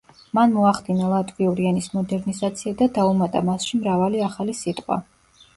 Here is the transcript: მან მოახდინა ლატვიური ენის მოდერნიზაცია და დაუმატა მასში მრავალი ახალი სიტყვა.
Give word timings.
მან 0.35 0.53
მოახდინა 0.53 1.09
ლატვიური 1.11 1.67
ენის 1.73 1.89
მოდერნიზაცია 1.97 2.73
და 2.81 2.87
დაუმატა 2.97 3.45
მასში 3.51 3.83
მრავალი 3.83 4.25
ახალი 4.31 4.57
სიტყვა. 4.63 4.99